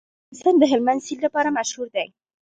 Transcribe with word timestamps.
افغانستان 0.19 0.55
د 0.57 0.63
هلمند 0.71 1.03
سیند 1.07 1.21
لپاره 1.25 1.55
مشهور 1.57 1.87
دی. 1.95 2.07